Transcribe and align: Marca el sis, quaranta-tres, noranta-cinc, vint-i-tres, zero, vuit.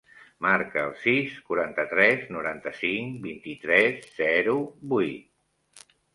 Marca 0.43 0.85
el 0.91 0.95
sis, 1.01 1.35
quaranta-tres, 1.49 2.23
noranta-cinc, 2.37 3.21
vint-i-tres, 3.27 4.09
zero, 4.23 4.59
vuit. 4.97 5.89